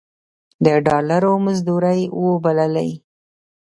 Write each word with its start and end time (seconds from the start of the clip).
د 0.63 0.67
ډالرو 0.85 1.33
مزدورۍ 1.45 2.01
وبللې. 2.23 2.89